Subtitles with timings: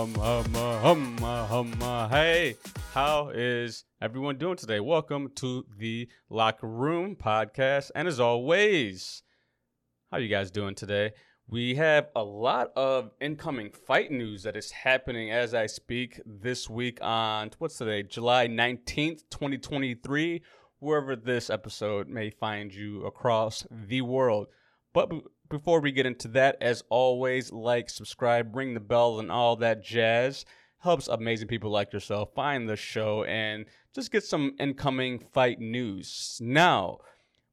[0.00, 2.08] hum, hum, hum, uh, hum, uh, hum, uh.
[2.08, 2.56] Hey,
[2.94, 4.80] how is everyone doing today?
[4.80, 7.90] Welcome to the Locker Room podcast.
[7.94, 9.22] And as always,
[10.10, 11.10] how are you guys doing today?
[11.46, 16.70] We have a lot of incoming fight news that is happening as I speak this
[16.70, 20.40] week on what's today, July 19th, 2023,
[20.78, 24.46] wherever this episode may find you across the world.
[24.94, 25.12] But
[25.50, 29.84] before we get into that, as always, like, subscribe, ring the bell, and all that
[29.84, 30.46] jazz
[30.78, 36.38] helps amazing people like yourself find the show and just get some incoming fight news.
[36.40, 36.98] Now,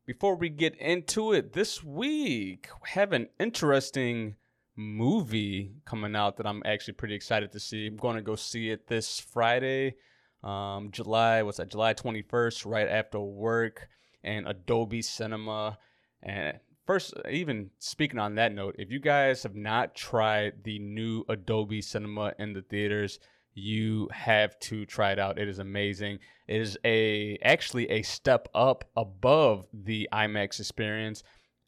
[0.06, 4.36] before we get into it, this week we have an interesting
[4.78, 7.88] movie coming out that I'm actually pretty excited to see.
[7.88, 9.96] I'm going to go see it this Friday,
[10.44, 13.90] um, July, what's that, July 21st, right after work,
[14.24, 15.78] and Adobe Cinema.
[16.24, 21.24] And first, even speaking on that note, if you guys have not tried the new
[21.30, 23.20] Adobe Cinema in the theaters,
[23.54, 25.38] you have to try it out.
[25.38, 26.20] It is amazing.
[26.48, 31.24] It is a actually a step up above the IMAX experience.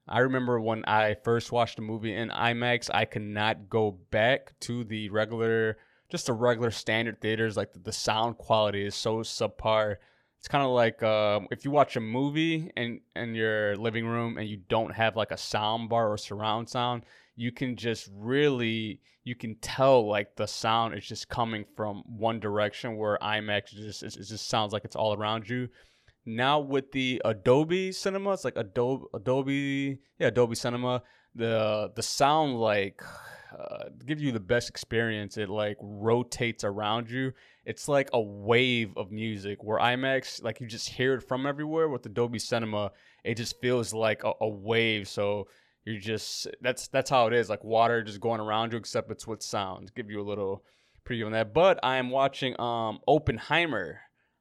[0.08, 4.54] I remember when I first watched the movie in IMAX, I could not go back
[4.62, 5.78] to the regular,
[6.10, 7.58] just the regular standard theaters.
[7.58, 9.98] Like the, the sound quality is so subpar.
[10.40, 14.38] It's kind of like uh, if you watch a movie in in your living room
[14.38, 17.04] and you don't have like a sound bar or surround sound,
[17.36, 22.40] you can just really you can tell like the sound is just coming from one
[22.40, 25.68] direction where IMAX just it just sounds like it's all around you.
[26.26, 31.04] Now with the Adobe Cinema, it's like Adobe Adobe yeah Adobe Cinema.
[31.36, 33.04] The the sound like
[33.58, 35.38] uh, give you the best experience.
[35.38, 37.34] It like rotates around you.
[37.70, 39.64] It's like a wave of music.
[39.64, 41.88] Where IMAX like you just hear it from everywhere.
[41.88, 42.92] With Adobe Cinema,
[43.24, 45.08] it just feels like a, a wave.
[45.08, 45.48] So
[45.86, 49.26] you're just that's that's how it is like water just going around you except it's
[49.26, 50.64] with sound give you a little
[51.08, 54.00] preview on that but i am watching um oppenheimer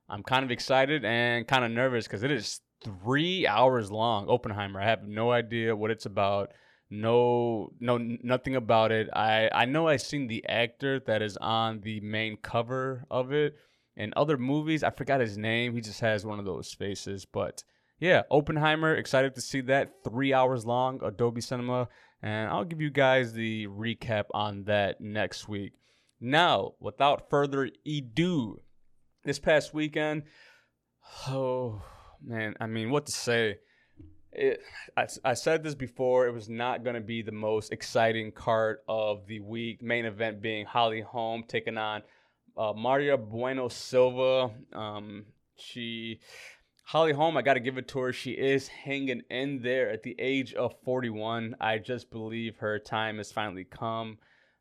[0.08, 4.80] i'm kind of excited and kind of nervous because it is three hours long oppenheimer
[4.80, 6.50] i have no idea what it's about
[6.90, 11.80] no no nothing about it i i know i've seen the actor that is on
[11.80, 13.54] the main cover of it
[13.96, 17.62] in other movies i forgot his name he just has one of those faces but
[18.00, 20.04] yeah, Oppenheimer, excited to see that.
[20.04, 21.88] Three hours long, Adobe Cinema.
[22.22, 25.72] And I'll give you guys the recap on that next week.
[26.20, 28.60] Now, without further ado,
[29.24, 30.24] this past weekend,
[31.28, 31.82] oh
[32.24, 33.58] man, I mean, what to say?
[34.32, 34.60] It,
[34.96, 38.78] I, I said this before, it was not going to be the most exciting card
[38.88, 39.82] of the week.
[39.82, 42.02] Main event being Holly Holm taking on
[42.56, 44.50] uh, Mayra Bueno Silva.
[44.72, 46.20] Um, she
[46.84, 48.12] Holly Holm, I got to give it to her.
[48.14, 51.54] She is hanging in there at the age of 41.
[51.60, 54.16] I just believe her time has finally come.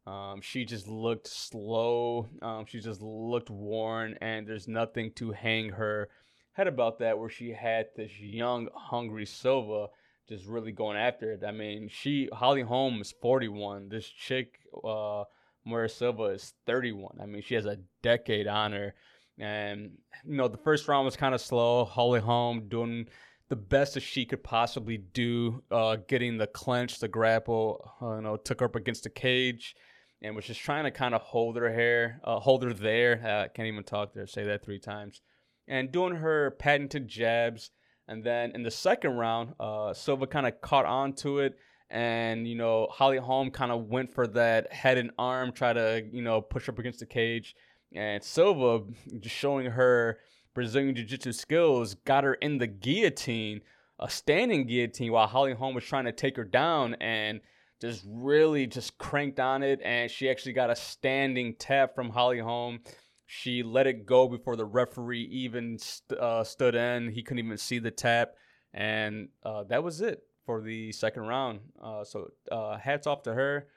[0.06, 2.27] Um, she just looked slow.
[2.41, 6.09] Um, she just looked worn, and there's nothing to hang her
[6.57, 7.18] head about that.
[7.18, 9.88] Where she had this young, hungry Silva
[10.28, 11.44] just really going after it.
[11.45, 13.90] I mean, she Holly Holm is 41.
[13.90, 15.23] This chick, uh,
[15.66, 17.19] Mayra Silva, is 31.
[17.22, 18.94] I mean, she has a decade on her.
[19.40, 19.91] And
[20.25, 21.85] you know, the first round was kind of slow.
[21.85, 23.07] Holly Holm doing
[23.50, 27.94] the best that she could possibly do, uh, getting the clinch, the grapple.
[28.01, 29.75] Uh, you know, took her up against the cage,
[30.22, 33.22] and was just trying to kind of hold her hair, uh, hold her there.
[33.24, 34.28] Uh, can't even talk there.
[34.28, 35.22] Say that three times,
[35.67, 37.72] and doing her patented jabs.
[38.07, 41.57] And then in the second round, uh, Silva kind of caught on to it.
[41.89, 46.06] And, you know, Holly Holm kind of went for that head and arm, try to,
[46.11, 47.56] you know, push up against the cage.
[47.94, 48.85] And Silva,
[49.19, 50.19] just showing her
[50.53, 53.61] Brazilian Jiu Jitsu skills, got her in the guillotine,
[54.00, 57.39] a standing guillotine, while Holly Holm was trying to take her down and
[57.79, 59.79] just really just cranked on it.
[59.83, 62.80] And she actually got a standing tap from Holly Holm.
[63.27, 67.12] She let it go before the referee even st- uh, stood in.
[67.12, 68.33] He couldn't even see the tap.
[68.74, 71.59] And uh, that was it for the second round.
[71.81, 73.68] Uh, so uh, hats off to her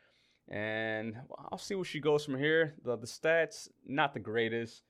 [0.51, 1.15] and
[1.51, 2.75] I'll see where she goes from here.
[2.85, 4.83] The, the stats, not the greatest.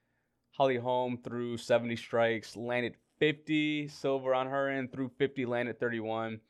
[0.52, 3.88] Holly Holm threw 70 strikes, landed 50.
[3.88, 6.40] Silva on her end threw 50, landed 31.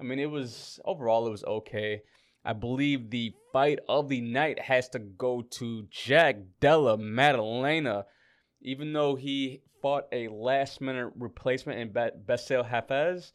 [0.00, 2.02] I mean, it was overall, it was okay.
[2.44, 8.04] I believe the fight of the night has to go to Jack Della Maddalena.
[8.60, 13.32] Even though he fought a last minute replacement in Bassil Hafez,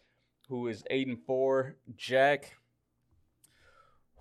[0.47, 2.53] who is 8 and 4, Jack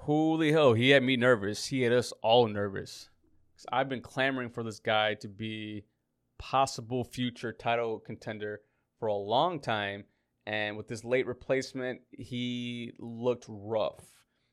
[0.03, 1.67] Holy hell, he had me nervous.
[1.67, 3.11] He had us all nervous.
[3.71, 5.85] I've been clamoring for this guy to be
[6.39, 8.61] possible future title contender
[8.99, 10.05] for a long time.
[10.47, 14.01] And with this late replacement, he looked rough.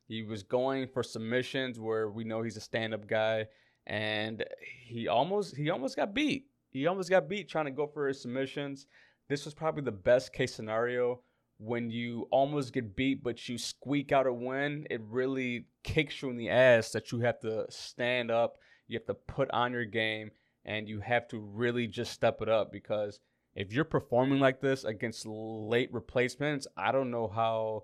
[0.08, 3.48] He was going for submissions where we know he's a stand-up guy,
[3.88, 6.48] and he almost he almost got beat.
[6.70, 8.88] He almost got beat trying to go for his submissions.
[9.30, 11.22] This was probably the best case scenario
[11.58, 14.86] when you almost get beat but you squeak out a win.
[14.90, 18.58] It really kicks you in the ass that you have to stand up,
[18.88, 20.32] you have to put on your game,
[20.66, 23.20] and you have to really just step it up because
[23.56, 27.84] if you're performing like this against late replacements, I don't know how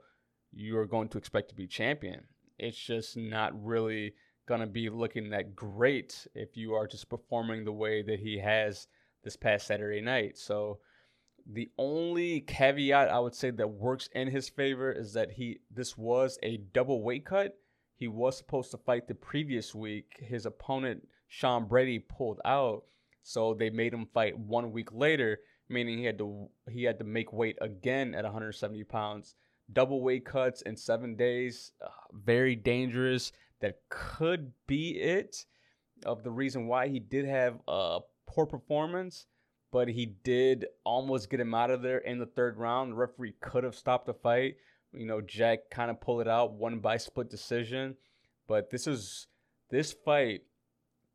[0.52, 2.24] you're going to expect to be champion.
[2.58, 4.14] It's just not really
[4.48, 8.38] going to be looking that great if you are just performing the way that he
[8.40, 8.88] has
[9.24, 10.38] this past Saturday night.
[10.38, 10.80] So
[11.52, 15.98] the only caveat I would say that works in his favor is that he this
[15.98, 17.58] was a double weight cut.
[17.96, 20.18] He was supposed to fight the previous week.
[20.20, 22.84] His opponent Sean Brady pulled out,
[23.24, 25.40] so they made him fight one week later,
[25.70, 29.36] meaning he had to he had to make weight again at 170 pounds.
[29.74, 33.32] Double weight cuts in seven days, uh, very dangerous.
[33.60, 35.46] That could be it
[36.06, 39.28] of the reason why he did have a poor performance,
[39.72, 42.92] but he did almost get him out of there in the third round.
[42.92, 44.56] The referee could have stopped the fight.
[44.94, 47.96] You know, Jack kind of pulled it out, won by split decision.
[48.48, 49.28] But this is
[49.70, 50.42] this fight,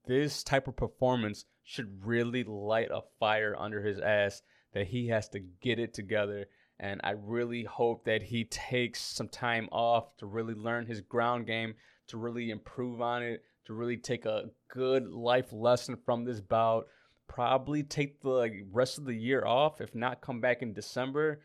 [0.07, 4.41] this type of performance should really light a fire under his ass
[4.73, 6.47] that he has to get it together.
[6.79, 11.47] And I really hope that he takes some time off to really learn his ground
[11.47, 11.75] game,
[12.09, 16.87] to really improve on it, to really take a good life lesson from this bout.
[17.29, 21.41] Probably take the rest of the year off, if not come back in December.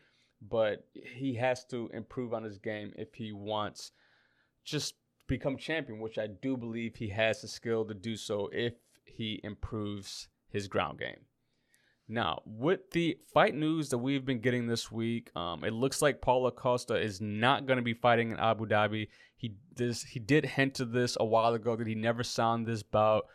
[0.48, 3.92] But he has to improve on his game if he wants
[4.64, 4.94] just
[5.26, 8.74] become champion, which I do believe he has the skill to do so if
[9.04, 11.26] he improves his ground game.
[12.12, 16.20] Now, with the fight news that we've been getting this week, um, it looks like
[16.20, 19.08] Paulo Costa is not going to be fighting in Abu Dhabi.
[19.34, 22.82] He this he did hint to this a while ago that he never signed this
[22.82, 23.28] bout.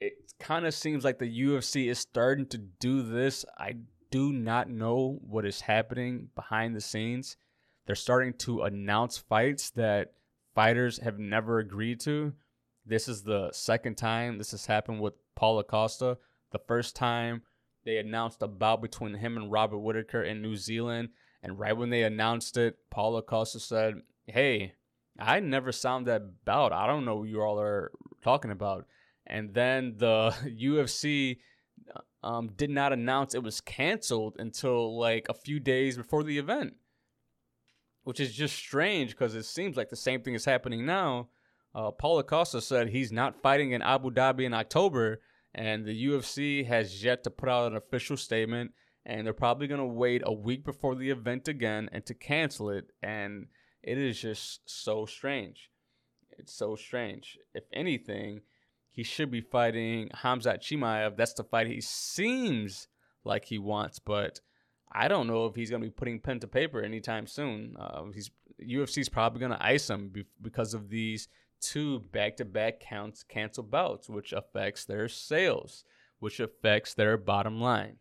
[0.00, 3.44] It kind of seems like the UFC is starting to do this.
[3.58, 3.74] I
[4.12, 7.36] do not know what is happening behind the scenes.
[7.84, 10.12] They're starting to announce fights that
[10.54, 12.32] fighters have never agreed to.
[12.86, 16.16] This is the second time this has happened with Paulo Costa.
[16.52, 17.42] The first time
[17.88, 21.08] they announced a bout between him and Robert Whitaker in New Zealand,
[21.42, 24.74] and right when they announced it, Paulo Costa said, "Hey,
[25.18, 26.70] I never signed that bout.
[26.70, 27.90] I don't know what you all are
[28.22, 28.86] talking about."
[29.26, 31.38] And then the UFC
[32.22, 36.74] um, did not announce it was canceled until like a few days before the event,
[38.04, 41.30] which is just strange because it seems like the same thing is happening now.
[41.74, 45.22] Uh, Paulo Costa said he's not fighting in Abu Dhabi in October,
[45.54, 48.72] and the UFC has yet to put out an official statement.
[49.06, 52.68] And they're probably going to wait a week before the event again and to cancel
[52.68, 52.92] it.
[53.02, 53.46] And
[53.82, 55.70] it is just so strange.
[56.38, 57.38] It's so strange.
[57.54, 58.42] If anything,
[58.90, 61.16] he should be fighting Khamzat Chimaev.
[61.16, 62.88] That's the fight he seems
[63.24, 64.40] like he wants, but
[64.92, 67.76] I don't know if he's going to be putting pen to paper anytime soon.
[67.78, 68.30] Uh, he's
[68.60, 71.28] UFC's probably going to ice him be- because of these
[71.60, 75.84] two back-to-back counts cancel bouts, which affects their sales,
[76.18, 77.96] which affects their bottom line,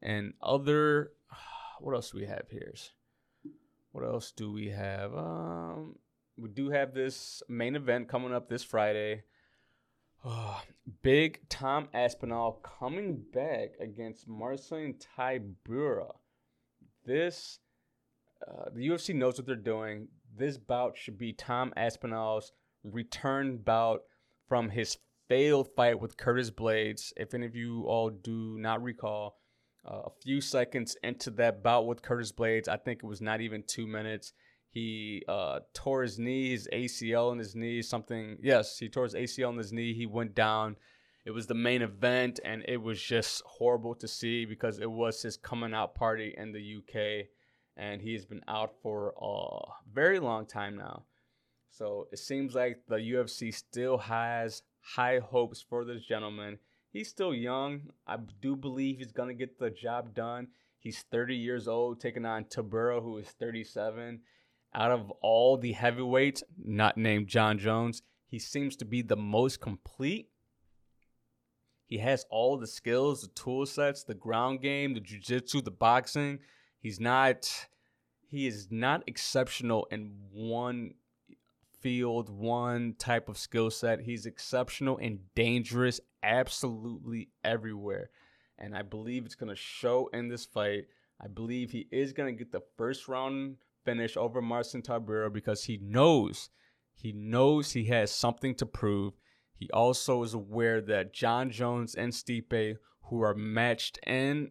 [0.00, 1.12] and other.
[1.80, 2.72] What else do we have here?
[3.90, 5.12] What else do we have?
[5.16, 5.96] Um,
[6.36, 9.24] we do have this main event coming up this Friday.
[10.24, 10.62] Oh,
[11.02, 16.12] big Tom Aspinall coming back against Marcin Tybura.
[17.04, 17.58] This,
[18.46, 20.08] uh, the UFC knows what they're doing.
[20.36, 22.52] This bout should be Tom Aspinall's
[22.84, 24.02] return bout
[24.48, 24.98] from his
[25.28, 27.12] failed fight with Curtis Blaydes.
[27.16, 29.38] If any of you all do not recall,
[29.84, 33.40] uh, a few seconds into that bout with Curtis Blaydes, I think it was not
[33.40, 34.32] even two minutes.
[34.68, 38.38] He uh, tore his knee, his ACL in his knee, something.
[38.42, 39.92] Yes, he tore his ACL in his knee.
[39.92, 40.76] He went down.
[41.24, 45.22] It was the main event, and it was just horrible to see because it was
[45.22, 47.28] his coming out party in the UK,
[47.76, 51.04] and he's been out for a very long time now.
[51.72, 56.58] So it seems like the UFC still has high hopes for this gentleman.
[56.92, 57.88] He's still young.
[58.06, 60.48] I do believe he's going to get the job done.
[60.78, 64.20] He's 30 years old, taking on Tybura, who is 37.
[64.74, 69.60] Out of all the heavyweights, not named Jon Jones, he seems to be the most
[69.62, 70.28] complete.
[71.86, 76.40] He has all the skills, the tool sets, the ground game, the jiu-jitsu, the boxing.
[76.78, 77.68] He's not
[78.26, 80.94] he is not exceptional in one
[81.82, 84.00] field, one type of skill set.
[84.00, 88.10] He's exceptional and dangerous absolutely everywhere.
[88.58, 90.84] And I believe it's going to show in this fight.
[91.20, 95.64] I believe he is going to get the first round finish over Marcin Tybura because
[95.64, 96.48] he knows
[96.94, 99.14] He knows he has something to prove.
[99.54, 104.50] He also is aware that Jon Jones and Stipe, who are matched in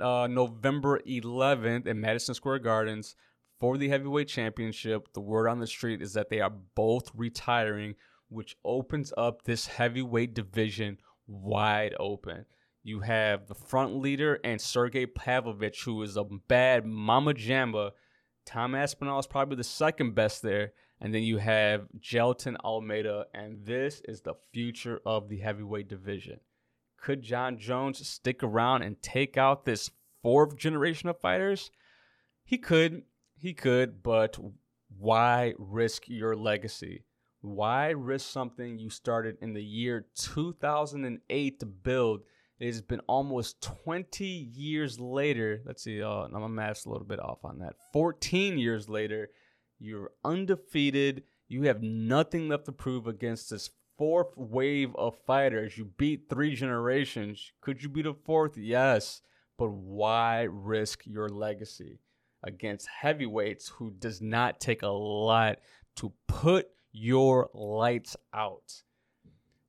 [0.00, 3.16] uh, November 11th in Madison Square Gardens
[3.62, 7.94] for the heavyweight championship, the word on the street is that they are both retiring,
[8.28, 12.44] which opens up this heavyweight division wide open.
[12.82, 17.92] You have the front leader and Sergey Pavlovich, who is a bad mama jamba.
[18.44, 20.72] Tom Aspinall is probably the second best there.
[21.00, 26.40] And then you have Jailton Almeida, and this is the future of the heavyweight division.
[27.00, 29.88] Could Jon Jones stick around and take out this
[30.20, 31.70] fourth generation of fighters?
[32.44, 33.04] He could,
[33.42, 34.38] he could, but
[34.96, 37.02] why risk your legacy?
[37.40, 42.20] Why risk something you started in the year 2008 to build?
[42.60, 45.60] It has been almost 20 years later.
[45.66, 47.74] Let's see, uh, my math's a little bit off on that.
[47.92, 49.30] 14 years later,
[49.80, 51.24] you're undefeated.
[51.48, 55.76] You have nothing left to prove against this fourth wave of fighters.
[55.76, 57.50] You beat three generations.
[57.60, 58.56] Could you beat a fourth?
[58.56, 59.20] Yes.
[59.58, 61.98] But why risk your legacy
[62.42, 65.58] against heavyweights who does not take a lot
[65.96, 68.82] to put your lights out?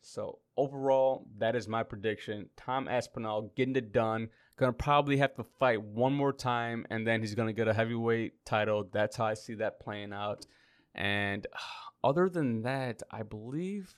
[0.02, 2.50] So overall, that is my prediction.
[2.58, 4.30] Tom Aspinall getting it done.
[4.58, 8.46] Gonna probably have to fight one more time, and then he's gonna get a heavyweight
[8.46, 8.88] title.
[8.92, 10.46] That's how I see that playing out.
[10.94, 11.48] And
[12.04, 13.96] other than that, I believe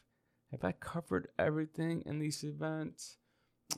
[0.51, 3.17] have I covered everything in these events?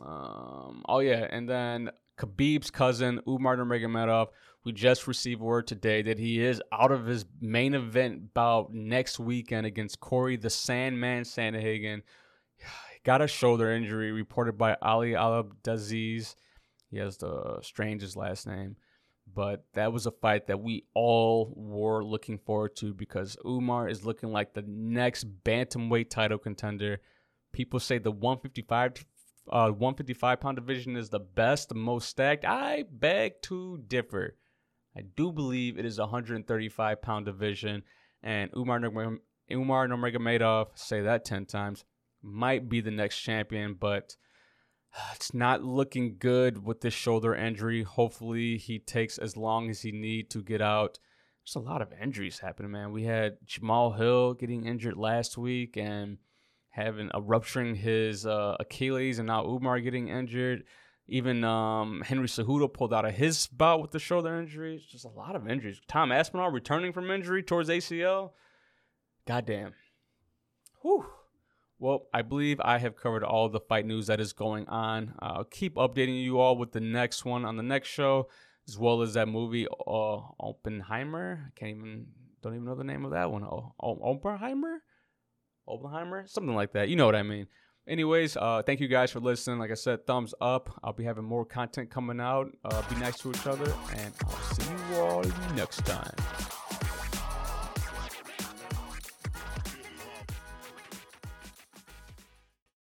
[0.01, 4.28] Um, oh yeah, and then Khabib's cousin Umar Nurmagomedov.
[4.64, 9.20] We just received word today that he is out of his main event bout next
[9.20, 12.02] weekend against Cory the Sandman Sandhagen
[13.04, 16.36] got a shoulder injury reported by Ali Abdelaziz.
[16.90, 18.76] He has the strangest last name.
[19.34, 24.06] But that was a fight that we all were looking forward to because Umar is
[24.06, 27.02] looking like the next bantamweight title contender.
[27.52, 29.06] People say the 155
[29.50, 32.46] uh, 155 pound division is the best, most stacked.
[32.46, 34.36] I beg to differ.
[34.96, 37.84] I do believe it is 135 pound division,
[38.24, 38.82] and Umar
[39.51, 41.86] Umar Nurmagomedov say that 10 times
[42.22, 44.18] might be the next champion, but
[45.13, 47.84] it's not looking good with this shoulder injury.
[47.84, 51.00] Hopefully, he takes as long as he need to get out.
[51.46, 52.92] There's a lot of injuries happening, man.
[52.92, 56.18] We had Jamal Hill getting injured last week and
[56.78, 60.64] having a rupturing his uh, Achilles, and now Umar getting injured.
[61.08, 64.76] Even um, Henry Cejudo pulled out of his bout with the shoulder injury.
[64.76, 65.82] It's just a lot of injuries.
[65.88, 68.32] Tom Aspinall returning from injury towards ACL.
[69.26, 69.74] Goddamn.
[70.82, 71.06] Whew.
[71.80, 75.14] Well, I believe I have covered all the fight news that is going on.
[75.20, 78.28] I'll keep updating you all with the next one on the next show,
[78.68, 81.46] as well as that movie uh, Oppenheimer.
[81.48, 82.08] I can't even
[82.44, 83.44] don't even know the name of that one.
[83.44, 84.84] Oh, Oppenheimer,
[85.68, 86.90] Oppenheimer, something like that.
[86.90, 87.48] You know what I mean.
[87.88, 89.60] Anyways, uh, thank you guys for listening.
[89.60, 90.70] Like I said, thumbs up.
[90.84, 92.48] I'll be having more content coming out.
[92.66, 95.24] Uh, be nice to each other, and I'll see you all
[95.56, 96.57] next time.